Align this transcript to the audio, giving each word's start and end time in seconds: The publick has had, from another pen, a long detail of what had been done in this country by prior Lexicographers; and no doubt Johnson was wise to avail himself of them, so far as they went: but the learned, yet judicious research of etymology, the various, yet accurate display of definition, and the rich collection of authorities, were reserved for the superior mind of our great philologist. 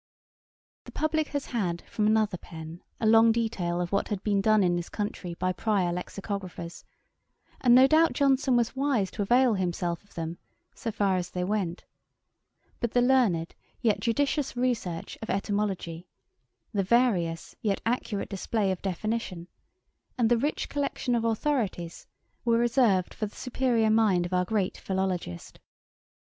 The 0.85 0.91
publick 0.91 1.27
has 1.27 1.45
had, 1.45 1.83
from 1.83 2.07
another 2.07 2.39
pen, 2.39 2.81
a 2.99 3.05
long 3.05 3.31
detail 3.31 3.79
of 3.79 3.91
what 3.91 4.07
had 4.07 4.23
been 4.23 4.41
done 4.41 4.63
in 4.63 4.75
this 4.75 4.89
country 4.89 5.35
by 5.35 5.53
prior 5.53 5.93
Lexicographers; 5.93 6.83
and 7.59 7.75
no 7.75 7.85
doubt 7.85 8.13
Johnson 8.13 8.55
was 8.55 8.75
wise 8.75 9.11
to 9.11 9.21
avail 9.21 9.53
himself 9.53 10.03
of 10.03 10.15
them, 10.15 10.39
so 10.73 10.89
far 10.91 11.17
as 11.17 11.29
they 11.29 11.43
went: 11.43 11.85
but 12.79 12.93
the 12.93 13.01
learned, 13.03 13.53
yet 13.79 13.99
judicious 13.99 14.57
research 14.57 15.19
of 15.21 15.29
etymology, 15.29 16.07
the 16.73 16.81
various, 16.81 17.55
yet 17.61 17.79
accurate 17.85 18.29
display 18.29 18.71
of 18.71 18.81
definition, 18.81 19.47
and 20.17 20.29
the 20.31 20.37
rich 20.39 20.67
collection 20.67 21.13
of 21.13 21.23
authorities, 21.23 22.07
were 22.43 22.57
reserved 22.57 23.13
for 23.13 23.27
the 23.27 23.35
superior 23.35 23.91
mind 23.91 24.25
of 24.25 24.33
our 24.33 24.45
great 24.45 24.79
philologist. 24.79 25.59